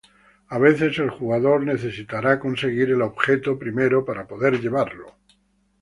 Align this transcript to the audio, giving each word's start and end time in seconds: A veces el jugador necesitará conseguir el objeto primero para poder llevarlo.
A 0.49 0.57
veces 0.57 0.97
el 0.97 1.11
jugador 1.11 1.61
necesitará 1.61 2.39
conseguir 2.39 2.89
el 2.89 3.03
objeto 3.03 3.59
primero 3.59 4.03
para 4.03 4.25
poder 4.27 4.59
llevarlo. 4.59 5.15